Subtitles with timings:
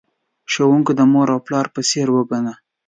[0.51, 2.53] ښوونکی د مور او پلار په څیر وگڼه.